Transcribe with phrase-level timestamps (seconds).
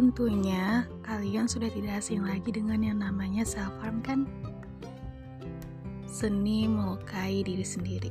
[0.00, 4.24] Tentunya kalian sudah tidak asing lagi dengan yang namanya self harm kan?
[6.08, 8.08] Seni melukai diri sendiri.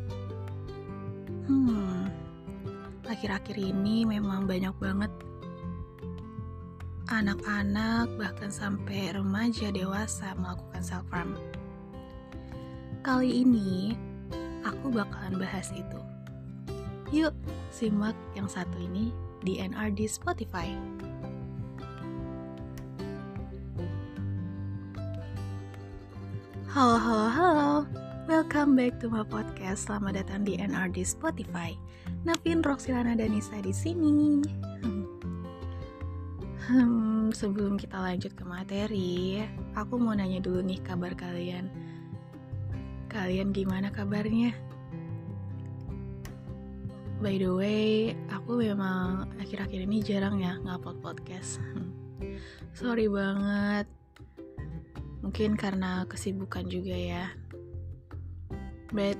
[1.49, 2.06] Hmm,
[3.10, 5.10] akhir-akhir ini memang banyak banget
[7.10, 11.42] anak-anak bahkan sampai remaja dewasa melakukan self harm.
[13.01, 13.97] Kali ini
[14.62, 15.99] aku bakalan bahas itu.
[17.09, 17.34] Yuk,
[17.73, 19.09] simak yang satu ini
[19.41, 20.70] di NRD Spotify.
[26.69, 27.71] Halo, halo, halo.
[28.29, 29.89] Welcome back to my podcast.
[29.89, 31.73] Selamat datang di NRD Spotify.
[32.21, 34.37] Navin, Roxilana, dan Nisa di sini.
[36.69, 39.41] Hmm, sebelum kita lanjut ke materi,
[39.73, 41.73] aku mau nanya dulu nih kabar kalian.
[43.09, 44.53] Kalian gimana kabarnya?
[47.17, 51.57] By the way, aku memang akhir-akhir ini jarang ya ngupload podcast.
[52.77, 53.89] Sorry banget,
[55.30, 57.30] mungkin karena kesibukan juga ya.
[58.90, 59.13] But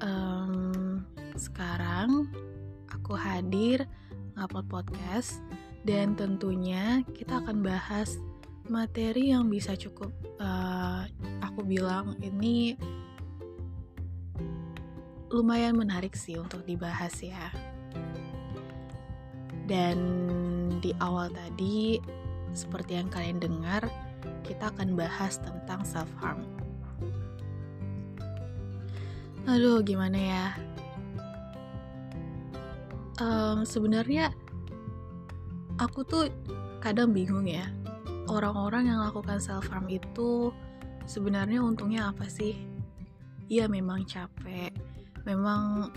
[0.00, 1.04] um,
[1.36, 2.32] sekarang
[2.88, 3.84] aku hadir
[4.32, 5.44] ngupload podcast
[5.84, 8.16] dan tentunya kita akan bahas
[8.72, 10.08] materi yang bisa cukup
[10.40, 11.04] uh,
[11.44, 12.80] aku bilang ini
[15.28, 17.52] lumayan menarik sih untuk dibahas ya.
[19.68, 20.00] Dan
[20.80, 22.00] di awal tadi
[22.56, 23.84] seperti yang kalian dengar
[24.46, 26.42] kita akan bahas tentang self harm.
[29.46, 30.46] Aduh, gimana ya?
[33.22, 34.34] Um, Sebenarnya
[35.78, 36.28] aku tuh
[36.82, 37.66] kadang bingung ya.
[38.26, 40.50] Orang-orang yang lakukan self harm itu
[41.06, 42.58] sebenarnya untungnya apa sih?
[43.46, 44.74] Iya memang capek,
[45.22, 45.94] memang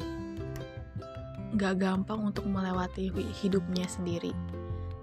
[1.57, 3.09] gak gampang untuk melewati
[3.41, 4.37] hidupnya sendiri.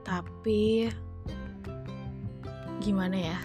[0.06, 0.86] Tapi
[2.86, 3.38] gimana ya?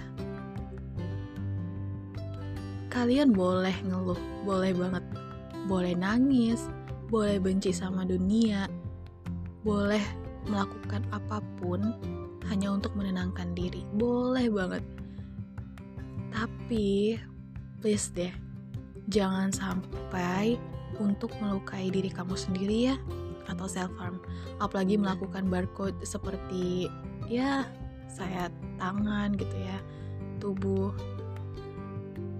[2.94, 5.02] Kalian boleh ngeluh boleh banget.
[5.66, 6.70] Boleh nangis
[7.12, 8.72] boleh benci sama dunia.
[9.68, 10.02] Boleh
[10.48, 11.94] melakukan apa pun
[12.48, 13.84] hanya untuk menenangkan diri.
[14.00, 14.82] Boleh banget.
[16.32, 17.20] Tapi
[17.84, 18.32] please deh
[19.12, 20.56] jangan sampai
[21.02, 22.96] untuk melukai diri kamu sendiri ya
[23.52, 24.24] atau self harm.
[24.64, 26.88] Apalagi melakukan barcode seperti
[27.28, 27.68] ya
[28.08, 28.48] saya
[28.82, 29.78] tangan gitu ya
[30.42, 30.90] tubuh.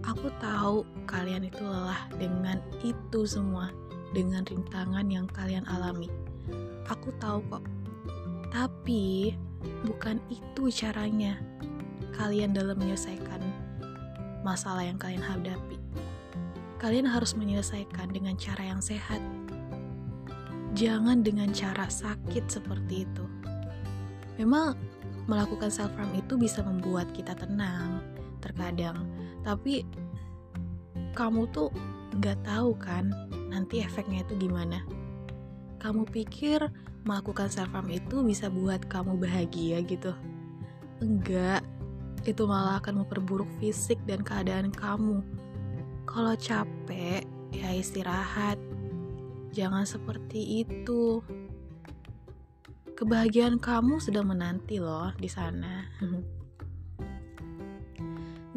[0.02, 3.70] Aku tahu kalian itu lelah dengan itu semua
[4.12, 6.10] dengan rintangan yang kalian alami.
[6.90, 7.64] Aku tahu kok.
[8.50, 9.38] Tapi
[9.86, 11.38] bukan itu caranya.
[12.12, 13.40] Kalian dalam menyelesaikan
[14.44, 15.78] masalah yang kalian hadapi.
[16.82, 19.22] Kalian harus menyelesaikan dengan cara yang sehat.
[20.74, 23.26] Jangan dengan cara sakit seperti itu.
[24.42, 24.76] Memang
[25.30, 28.02] melakukan self harm itu bisa membuat kita tenang
[28.42, 29.06] terkadang.
[29.46, 29.86] Tapi
[31.14, 31.70] kamu tuh
[32.18, 33.14] nggak tahu kan
[33.52, 34.82] nanti efeknya itu gimana.
[35.82, 36.62] Kamu pikir
[37.06, 40.14] melakukan self harm itu bisa buat kamu bahagia gitu?
[41.02, 41.66] Enggak.
[42.22, 45.26] Itu malah akan memperburuk fisik dan keadaan kamu.
[46.06, 48.62] Kalau capek ya istirahat.
[49.52, 51.20] Jangan seperti itu
[53.02, 55.90] kebahagiaan kamu sedang menanti loh di sana.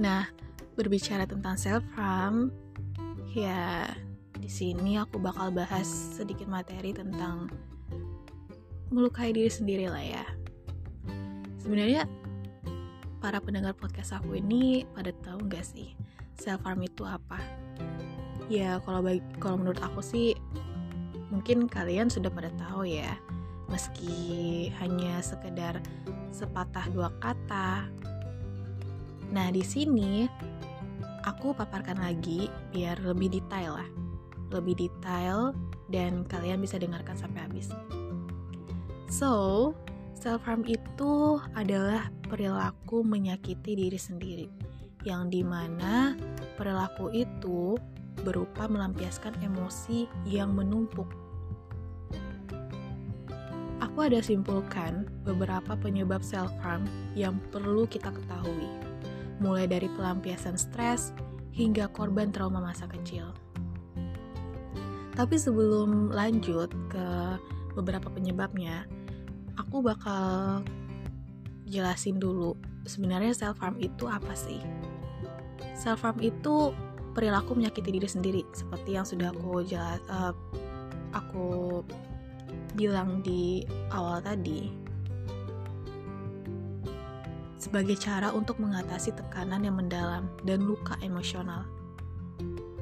[0.04, 0.28] nah,
[0.76, 2.52] berbicara tentang self harm,
[3.32, 3.88] ya
[4.36, 7.48] di sini aku bakal bahas sedikit materi tentang
[8.92, 10.24] melukai diri sendiri lah ya.
[11.56, 12.04] Sebenarnya
[13.24, 15.96] para pendengar podcast aku ini pada tahu nggak sih
[16.36, 17.40] self harm itu apa?
[18.52, 20.36] Ya kalau bagi kalau menurut aku sih
[21.32, 23.16] mungkin kalian sudah pada tahu ya
[23.68, 25.80] meski hanya sekedar
[26.30, 27.88] sepatah dua kata.
[29.32, 30.28] Nah, di sini
[31.24, 33.90] aku paparkan lagi biar lebih detail lah.
[34.52, 35.56] Lebih detail
[35.88, 37.72] dan kalian bisa dengarkan sampai habis.
[39.08, 39.72] So,
[40.14, 44.46] self harm itu adalah perilaku menyakiti diri sendiri
[45.04, 46.16] yang di mana
[46.56, 47.76] perilaku itu
[48.24, 51.23] berupa melampiaskan emosi yang menumpuk
[53.94, 56.82] aku ada simpulkan beberapa penyebab self-harm
[57.14, 58.66] yang perlu kita ketahui,
[59.38, 61.14] mulai dari pelampiasan stres
[61.54, 63.30] hingga korban trauma masa kecil.
[65.14, 67.06] Tapi sebelum lanjut ke
[67.78, 68.82] beberapa penyebabnya,
[69.62, 70.66] aku bakal
[71.70, 72.58] jelasin dulu
[72.90, 74.58] sebenarnya self-harm itu apa sih?
[75.78, 76.74] Self-harm itu
[77.14, 80.34] perilaku menyakiti diri sendiri, seperti yang sudah aku jelas, uh,
[81.14, 81.78] aku
[82.74, 83.62] bilang di
[83.94, 84.70] awal tadi,
[87.56, 91.64] sebagai cara untuk mengatasi tekanan yang mendalam dan luka emosional.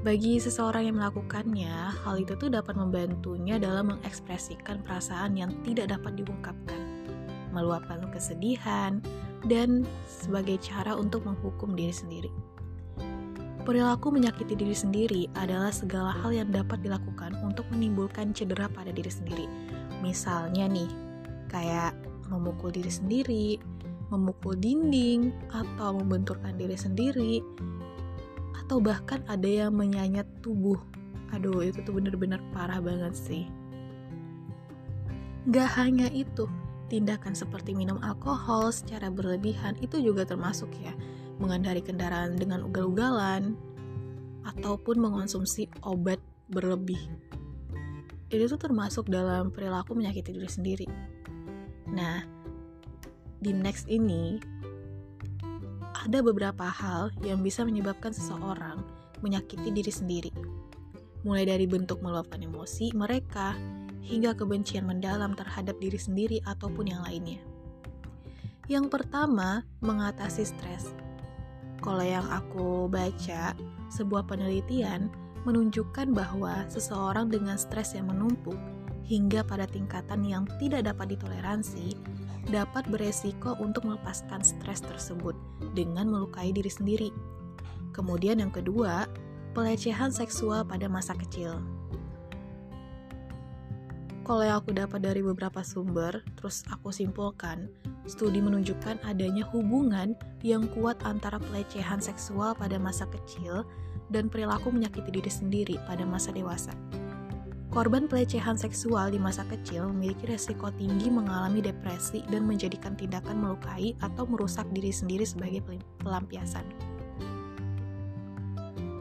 [0.02, 6.18] Bagi seseorang yang melakukannya, hal itu tuh dapat membantunya dalam mengekspresikan perasaan yang tidak dapat
[6.18, 7.06] diungkapkan,
[7.54, 8.98] meluapkan kesedihan,
[9.46, 12.30] dan sebagai cara untuk menghukum diri sendiri.
[13.62, 19.06] Perilaku menyakiti diri sendiri adalah segala hal yang dapat dilakukan untuk menimbulkan cedera pada diri
[19.06, 19.46] sendiri.
[20.02, 20.90] Misalnya nih,
[21.46, 21.94] kayak
[22.26, 23.48] memukul diri sendiri,
[24.10, 27.38] memukul dinding, atau membenturkan diri sendiri,
[28.58, 30.76] atau bahkan ada yang menyayat tubuh.
[31.32, 33.44] Aduh, itu tuh bener-bener parah banget sih.
[35.48, 36.50] Gak hanya itu,
[36.92, 40.92] tindakan seperti minum alkohol secara berlebihan itu juga termasuk ya,
[41.40, 43.56] mengendari kendaraan dengan ugal-ugalan,
[44.42, 46.18] ataupun mengonsumsi obat
[46.50, 47.00] berlebih.
[48.32, 50.88] Itu tuh termasuk dalam perilaku menyakiti diri sendiri.
[51.92, 52.24] Nah,
[53.36, 54.40] di next ini
[55.92, 58.80] ada beberapa hal yang bisa menyebabkan seseorang
[59.20, 60.32] menyakiti diri sendiri.
[61.22, 63.54] Mulai dari bentuk meluapkan emosi mereka
[64.02, 67.38] hingga kebencian mendalam terhadap diri sendiri ataupun yang lainnya.
[68.66, 70.90] Yang pertama, mengatasi stres.
[71.84, 73.54] Kalau yang aku baca,
[73.92, 78.56] sebuah penelitian menunjukkan bahwa seseorang dengan stres yang menumpuk
[79.06, 81.98] hingga pada tingkatan yang tidak dapat ditoleransi
[82.50, 85.34] dapat beresiko untuk melepaskan stres tersebut
[85.78, 87.10] dengan melukai diri sendiri.
[87.94, 89.06] Kemudian yang kedua,
[89.54, 91.60] pelecehan seksual pada masa kecil.
[94.22, 97.66] Kalau yang aku dapat dari beberapa sumber, terus aku simpulkan,
[98.06, 100.14] studi menunjukkan adanya hubungan
[100.46, 103.66] yang kuat antara pelecehan seksual pada masa kecil
[104.12, 106.70] dan perilaku menyakiti diri sendiri pada masa dewasa.
[107.72, 113.96] Korban pelecehan seksual di masa kecil memiliki resiko tinggi mengalami depresi dan menjadikan tindakan melukai
[114.04, 115.64] atau merusak diri sendiri sebagai
[116.04, 116.68] pelampiasan.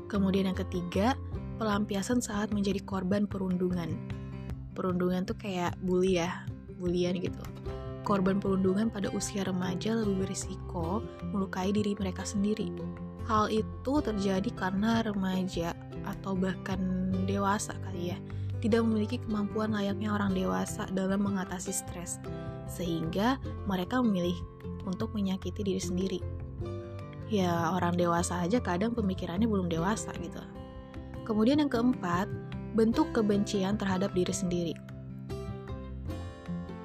[0.08, 1.20] Kemudian yang ketiga,
[1.60, 3.92] pelampiasan saat menjadi korban perundungan.
[4.72, 6.48] Perundungan tuh kayak bully ya,
[6.80, 7.44] bulian gitu.
[8.08, 11.04] Korban perundungan pada usia remaja lebih berisiko
[11.36, 12.72] melukai diri mereka sendiri.
[13.30, 15.78] Hal itu terjadi karena remaja
[16.08, 16.80] atau bahkan
[17.30, 18.18] dewasa kali ya
[18.62, 22.22] tidak memiliki kemampuan layaknya orang dewasa dalam mengatasi stres,
[22.70, 24.38] sehingga mereka memilih
[24.86, 26.20] untuk menyakiti diri sendiri.
[27.34, 30.40] Ya, orang dewasa aja kadang pemikirannya belum dewasa gitu.
[31.26, 32.30] Kemudian yang keempat,
[32.78, 34.76] bentuk kebencian terhadap diri sendiri.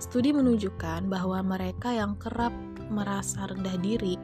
[0.00, 2.54] Studi menunjukkan bahwa mereka yang kerap
[2.88, 4.16] merasa rendah diri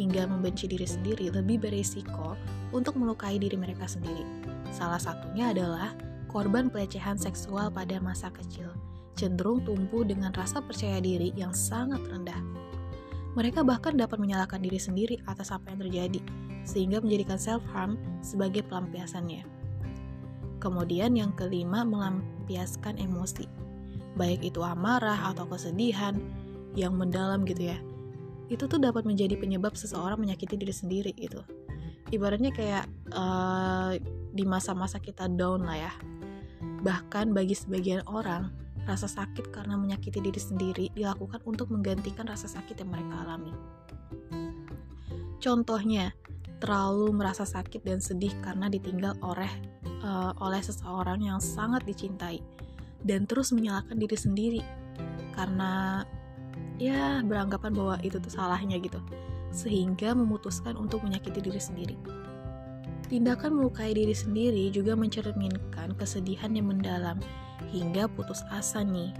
[0.00, 2.40] hingga membenci diri sendiri lebih berisiko
[2.72, 4.24] untuk melukai diri mereka sendiri.
[4.72, 5.92] Salah satunya adalah
[6.32, 8.72] korban pelecehan seksual pada masa kecil
[9.20, 12.40] cenderung tumbuh dengan rasa percaya diri yang sangat rendah.
[13.36, 16.20] Mereka bahkan dapat menyalahkan diri sendiri atas apa yang terjadi,
[16.64, 19.44] sehingga menjadikan self-harm sebagai pelampiasannya.
[20.56, 23.44] Kemudian yang kelima, melampiaskan emosi.
[24.16, 26.16] Baik itu amarah atau kesedihan
[26.74, 27.78] yang mendalam gitu ya.
[28.50, 31.40] Itu tuh dapat menjadi penyebab seseorang menyakiti diri sendiri gitu.
[32.10, 33.94] Ibaratnya kayak uh,
[34.34, 35.92] di masa-masa kita down lah ya
[36.80, 38.52] Bahkan bagi sebagian orang,
[38.88, 43.52] rasa sakit karena menyakiti diri sendiri dilakukan untuk menggantikan rasa sakit yang mereka alami.
[45.40, 46.12] Contohnya,
[46.60, 49.48] terlalu merasa sakit dan sedih karena ditinggal oleh
[50.04, 52.40] uh, oleh seseorang yang sangat dicintai
[53.00, 54.62] dan terus menyalahkan diri sendiri
[55.32, 56.04] karena
[56.80, 58.98] ya beranggapan bahwa itu tuh salahnya gitu
[59.52, 61.96] sehingga memutuskan untuk menyakiti diri sendiri.
[63.10, 67.18] Tindakan melukai diri sendiri juga mencerminkan kesedihan yang mendalam
[67.74, 69.10] hingga putus asa nih.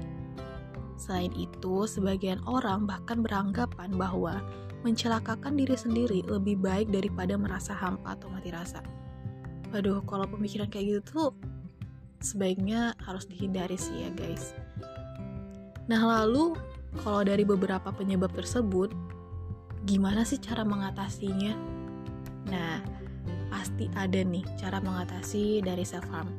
[0.94, 4.38] Selain itu, sebagian orang bahkan beranggapan bahwa
[4.86, 8.80] mencelakakan diri sendiri lebih baik daripada merasa hampa atau mati rasa.
[9.74, 11.30] Waduh, kalau pemikiran kayak gitu tuh
[12.22, 14.54] sebaiknya harus dihindari sih ya guys.
[15.90, 16.54] Nah lalu,
[16.98, 18.90] kalau dari beberapa penyebab tersebut,
[19.86, 21.54] gimana sih cara mengatasinya?
[22.50, 22.82] Nah,
[23.46, 26.30] pasti ada nih cara mengatasi dari self harm.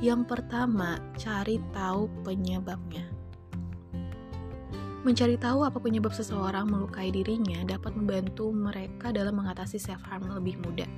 [0.00, 3.04] Yang pertama, cari tahu penyebabnya.
[5.02, 10.58] Mencari tahu apa penyebab seseorang melukai dirinya dapat membantu mereka dalam mengatasi self harm lebih
[10.64, 10.88] mudah.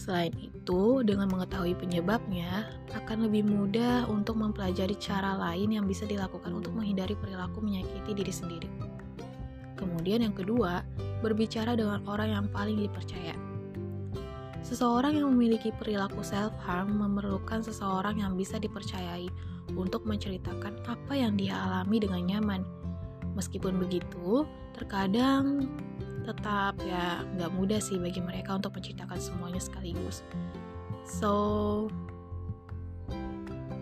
[0.00, 6.56] Selain itu, dengan mengetahui penyebabnya, akan lebih mudah untuk mempelajari cara lain yang bisa dilakukan
[6.56, 8.70] untuk menghindari perilaku menyakiti diri sendiri.
[9.76, 10.80] Kemudian yang kedua,
[11.20, 13.36] berbicara dengan orang yang paling dipercaya.
[14.64, 19.28] Seseorang yang memiliki perilaku self-harm memerlukan seseorang yang bisa dipercayai
[19.76, 22.79] untuk menceritakan apa yang dia alami dengan nyaman.
[23.38, 24.44] Meskipun begitu,
[24.74, 25.70] terkadang
[26.26, 30.22] tetap ya nggak mudah sih bagi mereka untuk menciptakan semuanya sekaligus.
[31.06, 31.32] So,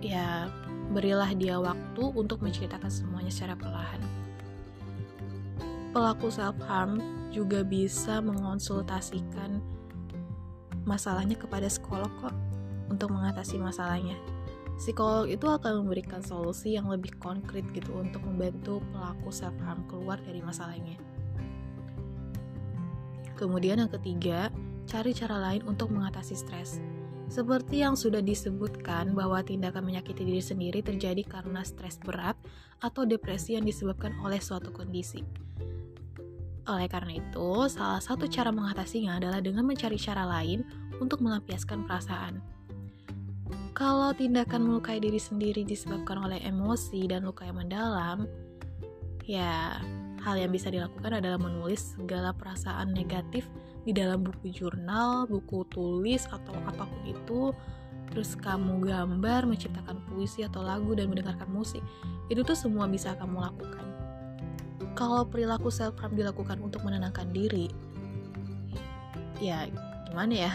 [0.00, 0.48] ya
[0.94, 4.00] berilah dia waktu untuk menceritakan semuanya secara perlahan.
[5.92, 9.60] Pelaku self harm juga bisa mengonsultasikan
[10.88, 12.32] masalahnya kepada psikolog kok
[12.88, 14.16] untuk mengatasi masalahnya.
[14.78, 20.22] Psikolog itu akan memberikan solusi yang lebih konkret gitu untuk membantu pelaku self harm keluar
[20.22, 20.94] dari masalahnya.
[23.34, 24.54] Kemudian yang ketiga,
[24.86, 26.78] cari cara lain untuk mengatasi stres.
[27.28, 32.38] Seperti yang sudah disebutkan bahwa tindakan menyakiti diri sendiri terjadi karena stres berat
[32.80, 35.20] atau depresi yang disebabkan oleh suatu kondisi.
[36.70, 40.64] Oleh karena itu, salah satu cara mengatasinya adalah dengan mencari cara lain
[41.02, 42.57] untuk melampiaskan perasaan.
[43.78, 48.26] Kalau tindakan melukai diri sendiri disebabkan oleh emosi dan luka yang mendalam,
[49.22, 49.78] ya
[50.18, 53.46] hal yang bisa dilakukan adalah menulis segala perasaan negatif
[53.86, 57.54] di dalam buku jurnal, buku tulis, atau apa pun itu.
[58.10, 61.86] Terus kamu gambar, menciptakan puisi atau lagu, dan mendengarkan musik.
[62.26, 63.86] Itu tuh semua bisa kamu lakukan.
[64.98, 67.70] Kalau perilaku self-harm dilakukan untuk menenangkan diri,
[69.38, 69.70] ya
[70.10, 70.52] gimana ya?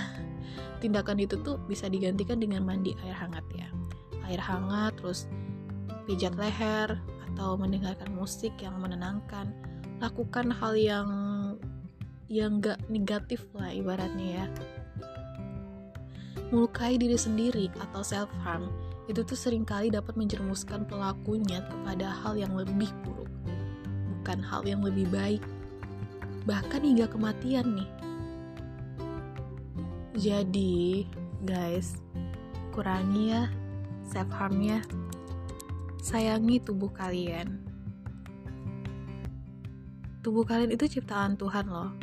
[0.79, 3.67] Tindakan itu tuh bisa digantikan dengan mandi air hangat ya.
[4.27, 5.27] Air hangat, terus
[6.07, 6.99] pijat leher,
[7.31, 9.51] atau mendengarkan musik yang menenangkan.
[10.03, 11.07] Lakukan hal yang
[12.27, 14.45] yang gak negatif lah ibaratnya ya.
[16.49, 18.69] Melukai diri sendiri atau self harm
[19.11, 23.27] itu tuh sering kali dapat menjerumuskan pelakunya kepada hal yang lebih buruk
[24.23, 25.43] bukan hal yang lebih baik.
[26.47, 27.89] Bahkan hingga kematian nih
[30.13, 31.09] jadi
[31.41, 31.97] guys
[32.69, 33.49] kurangi ya
[34.05, 34.85] self harmnya
[36.03, 37.63] sayangi tubuh kalian.
[40.19, 41.95] Tubuh kalian itu ciptaan Tuhan loh.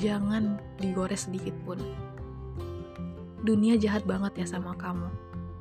[0.00, 1.76] Jangan digores sedikit pun.
[3.44, 5.12] Dunia jahat banget ya sama kamu,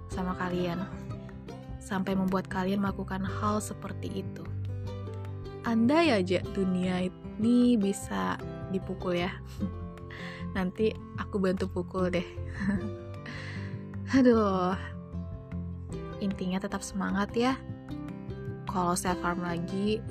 [0.08, 0.88] sama kalian.
[1.84, 4.44] Sampai membuat kalian melakukan hal seperti itu.
[5.68, 8.40] Andai aja dunia ini bisa
[8.72, 9.36] dipukul ya.
[10.54, 12.28] Nanti aku bantu pukul deh.
[14.18, 14.78] Aduh,
[16.22, 17.58] intinya tetap semangat ya.
[18.70, 20.02] Kalau self harm lagi,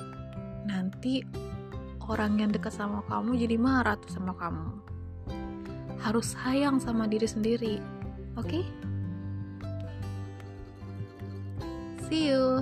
[0.67, 1.23] nanti
[2.07, 4.71] orang yang dekat sama kamu jadi marah tuh sama kamu.
[6.03, 7.75] Harus sayang sama diri sendiri,
[8.35, 8.47] oke?
[8.51, 8.65] Okay?
[12.11, 12.61] See you.